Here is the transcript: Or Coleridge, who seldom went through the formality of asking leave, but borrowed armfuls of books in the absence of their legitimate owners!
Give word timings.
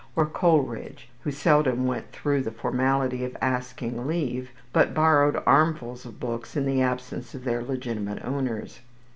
Or 0.15 0.25
Coleridge, 0.25 1.09
who 1.19 1.29
seldom 1.31 1.85
went 1.85 2.11
through 2.11 2.41
the 2.41 2.49
formality 2.49 3.23
of 3.23 3.37
asking 3.39 4.07
leave, 4.07 4.49
but 4.73 4.95
borrowed 4.95 5.43
armfuls 5.45 6.07
of 6.07 6.19
books 6.19 6.55
in 6.57 6.65
the 6.65 6.81
absence 6.81 7.35
of 7.35 7.43
their 7.43 7.61
legitimate 7.63 8.25
owners! 8.25 8.79